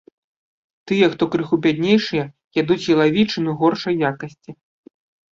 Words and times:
Тыя, 0.91 1.09
хто 1.15 1.23
крыху 1.35 1.59
бяднейшыя, 1.65 2.23
ядуць 2.61 2.89
ялавічыну 2.93 3.53
горшай 3.59 3.99
якасці. 4.09 4.51